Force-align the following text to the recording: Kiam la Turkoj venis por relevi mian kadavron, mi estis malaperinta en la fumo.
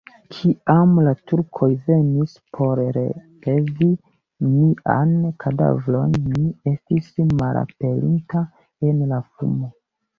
Kiam 0.35 0.93
la 1.07 1.11
Turkoj 1.31 1.67
venis 1.89 2.33
por 2.57 2.81
relevi 2.97 3.91
mian 4.57 5.15
kadavron, 5.47 6.19
mi 6.33 6.51
estis 6.75 7.15
malaperinta 7.39 8.49
en 8.91 9.09
la 9.15 9.25
fumo. 9.39 9.77